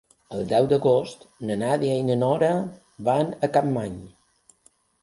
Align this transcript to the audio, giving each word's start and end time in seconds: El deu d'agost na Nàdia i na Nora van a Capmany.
El 0.35 0.45
deu 0.53 0.69
d'agost 0.71 1.27
na 1.49 1.59
Nàdia 1.65 1.99
i 1.99 2.09
na 2.09 2.17
Nora 2.25 2.51
van 3.11 3.31
a 3.49 3.53
Capmany. 3.59 4.05